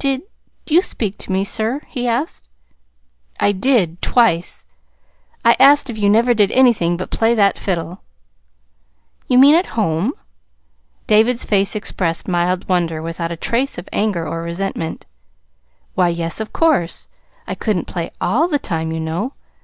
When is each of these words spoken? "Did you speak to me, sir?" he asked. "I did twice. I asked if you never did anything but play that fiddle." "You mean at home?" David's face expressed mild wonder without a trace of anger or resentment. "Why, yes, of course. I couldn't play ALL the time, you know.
"Did 0.00 0.22
you 0.66 0.82
speak 0.82 1.18
to 1.18 1.30
me, 1.30 1.44
sir?" 1.44 1.82
he 1.86 2.08
asked. 2.08 2.48
"I 3.38 3.52
did 3.52 4.02
twice. 4.02 4.64
I 5.44 5.54
asked 5.60 5.88
if 5.88 5.96
you 5.96 6.10
never 6.10 6.34
did 6.34 6.50
anything 6.50 6.96
but 6.96 7.12
play 7.12 7.32
that 7.36 7.56
fiddle." 7.56 8.02
"You 9.28 9.38
mean 9.38 9.54
at 9.54 9.66
home?" 9.78 10.14
David's 11.06 11.44
face 11.44 11.76
expressed 11.76 12.26
mild 12.26 12.68
wonder 12.68 13.00
without 13.00 13.30
a 13.30 13.36
trace 13.36 13.78
of 13.78 13.88
anger 13.92 14.26
or 14.26 14.42
resentment. 14.42 15.06
"Why, 15.94 16.08
yes, 16.08 16.40
of 16.40 16.52
course. 16.52 17.06
I 17.46 17.54
couldn't 17.54 17.84
play 17.86 18.10
ALL 18.20 18.48
the 18.48 18.58
time, 18.58 18.90
you 18.90 18.98
know. 18.98 19.34